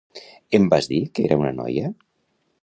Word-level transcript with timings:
Em 0.59 0.65
vas 0.71 0.89
dir 0.93 0.99
que 1.19 1.27
era 1.29 1.37
una 1.43 1.53
noia? 1.61 1.93